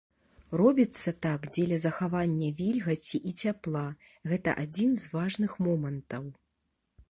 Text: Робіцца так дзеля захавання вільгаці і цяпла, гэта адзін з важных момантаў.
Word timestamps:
Робіцца 0.61 1.11
так 1.25 1.43
дзеля 1.55 1.77
захавання 1.83 2.49
вільгаці 2.61 3.17
і 3.33 3.35
цяпла, 3.45 3.85
гэта 4.33 4.57
адзін 4.65 4.91
з 5.03 5.15
важных 5.17 5.51
момантаў. 5.67 6.23